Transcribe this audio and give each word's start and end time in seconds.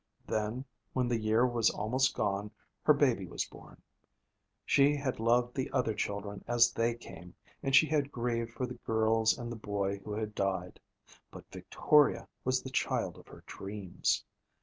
Then, 0.25 0.65
when 0.93 1.07
the 1.07 1.19
year 1.19 1.45
was 1.45 1.69
almost 1.69 2.15
gone, 2.15 2.49
her 2.81 2.93
baby 2.95 3.27
was 3.27 3.45
born. 3.45 3.79
She 4.65 4.95
had 4.95 5.19
loved 5.19 5.53
the 5.55 5.69
other 5.69 5.93
children 5.93 6.43
as 6.47 6.71
they 6.71 6.95
came, 6.95 7.35
and 7.61 7.75
she 7.75 7.85
had 7.85 8.11
grieved 8.11 8.49
for 8.51 8.65
the 8.65 8.79
girls 8.83 9.37
and 9.37 9.51
the 9.51 9.57
boy 9.57 9.99
who 9.99 10.13
had 10.13 10.33
died; 10.33 10.79
but 11.29 11.45
Victoria 11.51 12.27
was 12.43 12.63
the 12.63 12.71
child 12.71 13.19
of 13.19 13.27
her 13.27 13.43
dreams. 13.45 14.25